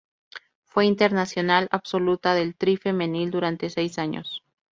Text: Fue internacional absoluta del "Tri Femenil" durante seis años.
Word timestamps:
Fue 0.65 0.87
internacional 0.87 1.67
absoluta 1.69 2.33
del 2.33 2.55
"Tri 2.55 2.75
Femenil" 2.75 3.29
durante 3.29 3.69
seis 3.69 3.99
años. 3.99 4.41